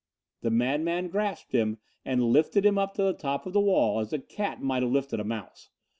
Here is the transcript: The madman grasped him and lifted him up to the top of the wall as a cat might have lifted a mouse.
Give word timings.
The 0.41 0.49
madman 0.49 1.09
grasped 1.09 1.51
him 1.51 1.77
and 2.03 2.23
lifted 2.31 2.65
him 2.65 2.79
up 2.79 2.95
to 2.95 3.03
the 3.03 3.13
top 3.13 3.45
of 3.45 3.53
the 3.53 3.61
wall 3.61 3.99
as 3.99 4.11
a 4.11 4.17
cat 4.17 4.59
might 4.59 4.81
have 4.81 4.91
lifted 4.91 5.19
a 5.19 5.23
mouse. 5.23 5.69